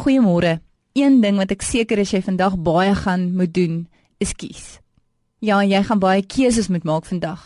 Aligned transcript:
Goeiemôre. 0.00 0.62
Een 0.92 1.20
ding 1.20 1.36
wat 1.36 1.50
ek 1.52 1.60
seker 1.60 2.00
is 2.00 2.14
jy 2.14 2.22
vandag 2.24 2.54
baie 2.64 2.94
gaan 2.96 3.34
moet 3.36 3.50
doen, 3.52 3.82
is 4.16 4.30
kies. 4.32 4.78
Ja, 5.44 5.58
jy 5.60 5.82
gaan 5.84 6.00
baie 6.00 6.22
keuses 6.24 6.70
moet 6.72 6.86
maak 6.88 7.04
vandag. 7.04 7.42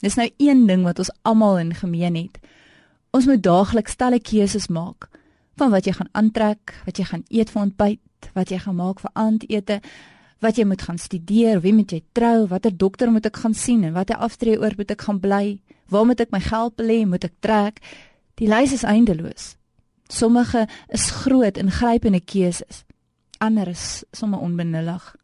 Dis 0.00 0.16
nou 0.16 0.24
een 0.40 0.62
ding 0.70 0.86
wat 0.88 1.02
ons 1.04 1.10
almal 1.28 1.58
in 1.60 1.74
gemeen 1.76 2.16
het. 2.16 2.38
Ons 3.12 3.28
moet 3.28 3.42
daagliks 3.44 3.98
talle 4.00 4.22
keuses 4.24 4.70
maak 4.72 5.10
van 5.60 5.74
wat 5.74 5.84
jy 5.84 5.92
gaan 5.98 6.08
aantrek, 6.16 6.72
wat 6.88 6.96
jy 6.96 7.04
gaan 7.10 7.26
eet 7.28 7.52
vir 7.52 7.62
ontbyt, 7.66 8.30
wat 8.32 8.54
jy 8.54 8.62
gaan 8.64 8.78
maak 8.80 9.04
vir 9.04 9.12
aandete, 9.12 9.78
wat 10.40 10.56
jy 10.56 10.64
moet 10.72 10.86
gaan 10.88 11.00
studeer, 11.00 11.60
wie 11.60 11.74
moet 11.76 11.92
jy 11.92 12.00
trou, 12.16 12.46
watter 12.48 12.72
dokter 12.72 13.12
moet 13.12 13.28
ek 13.28 13.42
gaan 13.44 13.56
sien 13.56 13.84
en 13.84 13.92
watter 13.92 14.16
aftree 14.16 14.56
oor 14.56 14.72
moet 14.80 14.96
ek 14.96 15.04
gaan 15.10 15.20
bly, 15.20 15.44
waar 15.92 16.08
moet 16.08 16.24
ek 16.24 16.32
my 16.32 16.40
geld 16.40 16.80
belê, 16.80 17.02
moet 17.04 17.28
ek 17.28 17.36
trek? 17.44 17.84
Die 18.40 18.48
lys 18.48 18.72
is 18.72 18.88
eindeloos. 18.88 19.58
Sommige 20.08 20.68
is 20.88 21.10
groot 21.10 21.56
ingrypende 21.56 22.20
keuses. 22.20 22.84
Ander 23.38 23.68
is 23.68 24.04
sommer 24.12 24.38
onbenullig. 24.38 25.16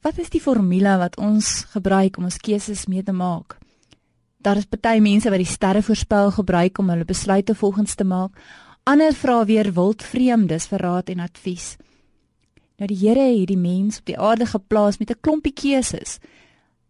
Wat 0.00 0.18
is 0.18 0.30
die 0.30 0.40
formule 0.40 0.96
wat 0.98 1.16
ons 1.16 1.64
gebruik 1.72 2.16
om 2.16 2.24
ons 2.24 2.36
keuses 2.36 2.86
mee 2.86 3.02
te 3.02 3.12
maak? 3.12 3.58
Daar 4.44 4.60
is 4.60 4.68
baie 4.68 5.00
mense 5.00 5.30
wat 5.32 5.40
die 5.40 5.48
sterre 5.48 5.82
voorspel 5.82 6.30
gebruik 6.36 6.78
om 6.78 6.90
hulle 6.92 7.06
besluite 7.08 7.54
volgens 7.54 7.94
te 7.94 8.04
maak. 8.04 8.36
Ander 8.84 9.16
vra 9.16 9.44
weer 9.48 9.72
wild 9.72 10.04
vreemdes 10.04 10.68
vir 10.68 10.84
raad 10.84 11.08
en 11.08 11.24
advies. 11.24 11.76
Nou 12.76 12.88
die 12.90 12.98
Here 13.00 13.24
het 13.24 13.48
die 13.48 13.56
mens 13.56 14.02
op 14.02 14.06
die 14.10 14.18
aarde 14.18 14.46
geplaas 14.46 14.98
met 14.98 15.10
'n 15.10 15.20
klompie 15.20 15.52
keuses. 15.52 16.18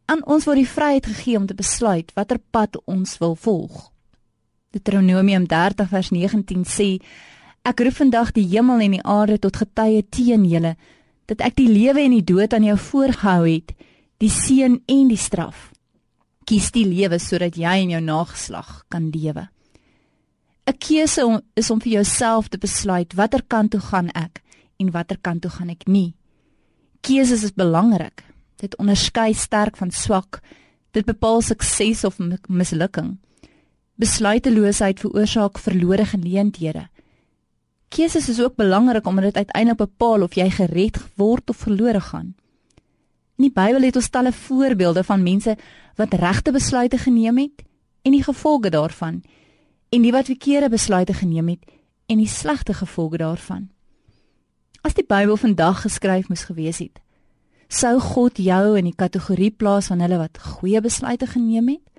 Aan 0.05 0.27
ons 0.27 0.45
word 0.45 0.57
die 0.57 0.69
vryheid 0.69 1.07
gegee 1.07 1.37
om 1.37 1.47
te 1.47 1.55
besluit 1.55 2.13
watter 2.15 2.39
pad 2.51 2.77
ons 2.85 3.19
wil 3.19 3.35
volg. 3.35 3.94
Deuteronomium 4.75 5.47
30 5.47 5.89
vers 5.89 6.11
19 6.11 6.65
sê: 6.67 6.89
Ek 7.65 7.81
roep 7.81 7.97
vandag 7.97 8.35
die 8.37 8.47
hemel 8.51 8.83
en 8.85 8.97
die 8.99 9.05
aarde 9.07 9.39
tot 9.39 9.57
getuie 9.63 10.03
teen 10.11 10.45
julle 10.51 10.75
dat 11.31 11.41
ek 11.41 11.57
die 11.57 11.71
lewe 11.71 12.03
en 12.05 12.13
die 12.19 12.27
dood 12.27 12.53
aan 12.53 12.67
jou 12.67 12.77
voorgehou 12.77 13.47
het, 13.47 13.73
die 14.21 14.29
seën 14.29 14.77
en 14.85 15.07
die 15.09 15.21
straf. 15.21 15.71
Kies 16.45 16.69
die 16.75 16.85
lewe 16.85 17.17
sodat 17.23 17.57
jy 17.57 17.79
en 17.87 17.95
jou 17.95 18.03
nageslag 18.05 18.83
kan 18.93 19.09
lewe. 19.15 19.49
'n 20.67 20.77
Keuse 20.81 21.43
is 21.57 21.71
om 21.71 21.81
vir 21.81 21.93
jouself 21.93 22.49
te 22.49 22.59
besluit 22.59 23.15
watter 23.15 23.43
kant 23.43 23.71
toe 23.71 23.81
gaan 23.81 24.11
ek 24.15 24.43
en 24.81 24.91
watter 24.91 25.19
kant 25.21 25.43
toe 25.43 25.51
gaan 25.51 25.71
ek 25.71 25.87
nie. 25.87 26.15
Keuses 27.01 27.45
is 27.45 27.53
belangrik. 27.53 28.25
Dit 28.57 28.77
onderskei 28.79 29.35
sterk 29.35 29.77
van 29.77 29.91
swak. 29.91 30.41
Dit 30.93 31.05
bepaal 31.05 31.43
sukses 31.43 32.05
of 32.05 32.19
mislukking. 32.49 33.19
Besluiteloosheid 33.95 34.99
veroorsaak 35.01 35.59
verlore 35.59 36.05
geleenthede. 36.05 36.89
Keuses 37.89 38.29
is 38.29 38.41
ook 38.43 38.57
belangrik 38.57 39.07
omdat 39.07 39.25
dit 39.25 39.37
uiteindelik 39.37 39.79
bepaal 39.79 40.23
of 40.23 40.35
jy 40.35 40.49
gered 40.51 40.99
word 41.15 41.51
of 41.51 41.57
verlore 41.57 42.01
gaan. 42.01 42.35
In 43.39 43.47
die 43.47 43.53
Bybel 43.55 43.87
het 43.87 43.97
ons 43.97 44.11
talle 44.11 44.33
voorbeelde 44.33 45.05
van 45.05 45.23
mense 45.23 45.55
wat 45.95 46.15
regte 46.15 46.51
besluite 46.51 46.99
geneem 46.99 47.39
het 47.39 47.63
en 48.03 48.11
die 48.11 48.23
gevolge 48.23 48.71
daarvan 48.71 49.23
en 49.89 50.03
die 50.03 50.13
wat 50.13 50.27
verkeerde 50.27 50.69
besluite 50.69 51.15
geneem 51.15 51.49
het 51.55 51.63
en 52.07 52.19
die 52.19 52.29
slegte 52.29 52.75
gevolge 52.75 53.23
daarvan. 53.23 53.71
As 54.83 54.99
die 54.99 55.07
Bybel 55.07 55.37
vandag 55.37 55.87
geskryf 55.87 56.29
moes 56.29 56.45
gewees 56.51 56.83
het, 56.83 56.99
sou 57.69 58.01
God 58.01 58.43
jou 58.43 58.75
in 58.79 58.91
die 58.91 58.99
kategorie 58.99 59.51
plaas 59.51 59.87
van 59.87 60.03
hulle 60.03 60.19
wat 60.19 60.43
goeie 60.43 60.83
besluite 60.83 61.31
geneem 61.31 61.77
het 61.79 61.94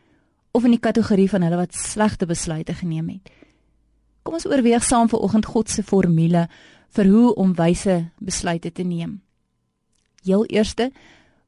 of 0.55 0.63
in 0.63 0.75
die 0.75 0.81
kategorie 0.81 1.27
van 1.29 1.43
hulle 1.43 1.59
wat 1.59 1.75
slegte 1.75 2.27
besluite 2.29 2.73
geneem 2.73 3.09
het. 3.17 3.31
Kom 4.23 4.37
ons 4.37 4.47
oorweeg 4.47 4.83
saam 4.83 5.09
vanoggend 5.11 5.45
God 5.51 5.69
se 5.69 5.83
formule 5.83 6.47
vir 6.95 7.09
hoe 7.11 7.33
om 7.35 7.51
wyse 7.57 7.97
besluite 8.23 8.71
te 8.71 8.83
neem. 8.87 9.19
Heel 10.23 10.45
eerste, 10.49 10.89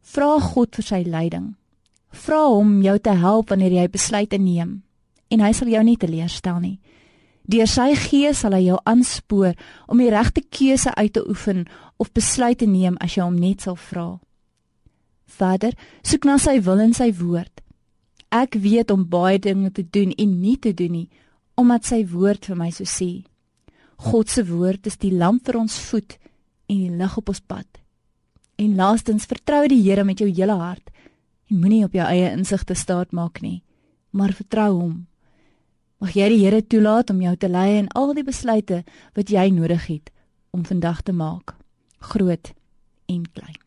vra 0.01 0.35
God 0.43 0.75
vir 0.75 0.85
sy 0.85 0.99
leiding. 1.07 1.55
Vra 2.11 2.43
hom 2.51 2.81
jou 2.83 2.97
te 2.99 3.15
help 3.17 3.53
wanneer 3.53 3.79
jy 3.79 3.87
besluite 3.95 4.37
neem 4.37 4.81
en 5.31 5.43
hy 5.43 5.51
sal 5.55 5.71
jou 5.71 5.81
nie 5.83 5.97
teleurstel 5.99 6.59
nie. 6.63 6.77
Deur 7.47 7.67
sy 7.67 7.93
gees 7.99 8.43
sal 8.43 8.55
hy 8.55 8.65
jou 8.65 8.77
aanspoor 8.87 9.55
om 9.87 9.99
die 10.03 10.11
regte 10.11 10.43
keuse 10.43 10.91
uit 10.95 11.13
te 11.15 11.23
oefen 11.23 11.65
of 11.97 12.11
besluit 12.15 12.59
te 12.59 12.67
neem 12.67 12.99
as 13.03 13.15
jy 13.15 13.23
hom 13.23 13.39
net 13.39 13.63
sal 13.63 13.79
vra. 13.79 14.09
Vader, 15.27 15.75
soek 16.03 16.27
na 16.27 16.37
sy 16.39 16.59
wil 16.63 16.83
en 16.83 16.95
sy 16.95 17.09
woord. 17.15 17.63
Ek 18.33 18.57
weet 18.59 18.91
om 18.91 19.07
baie 19.07 19.39
dinge 19.39 19.71
te 19.71 19.83
doen 19.83 20.11
en 20.11 20.39
nie 20.41 20.57
te 20.59 20.73
doen 20.73 20.91
nie 20.91 21.09
omdat 21.57 21.87
sy 21.89 22.03
woord 22.05 22.45
vir 22.45 22.57
my 22.59 22.67
so 22.69 22.85
sê. 22.85 23.25
God 23.97 24.29
se 24.29 24.43
woord 24.45 24.85
is 24.85 24.99
die 25.01 25.09
lamp 25.09 25.47
vir 25.47 25.57
ons 25.57 25.79
voet 25.89 26.19
en 26.69 26.83
die 26.83 26.97
lig 26.99 27.17
op 27.17 27.31
ons 27.33 27.41
pad. 27.41 27.65
En 28.61 28.75
laastens 28.77 29.25
vertrou 29.25 29.63
die 29.69 29.81
Here 29.81 30.05
met 30.05 30.21
jou 30.21 30.29
hele 30.29 30.53
hart 30.59 30.91
en 31.49 31.61
moenie 31.61 31.83
op 31.85 31.97
jou 31.97 32.05
eie 32.05 32.29
insig 32.29 32.63
te 32.63 32.77
staat 32.77 33.13
maak 33.15 33.41
nie, 33.41 33.63
maar 34.11 34.37
vertrou 34.37 34.71
hom. 34.75 34.95
Mag 35.97 36.13
jy 36.13 36.29
die 36.29 36.41
Here 36.43 36.61
toelaat 36.61 37.09
om 37.09 37.21
jou 37.25 37.35
te 37.35 37.49
lei 37.49 37.79
in 37.79 37.89
al 37.97 38.13
die 38.13 38.27
besluite 38.27 38.83
wat 39.17 39.33
jy 39.33 39.49
nodig 39.49 39.89
het 39.89 40.11
om 40.53 40.65
vandag 40.65 41.01
te 41.01 41.13
maak, 41.13 41.55
groot 42.13 42.53
en 43.09 43.25
klein. 43.33 43.66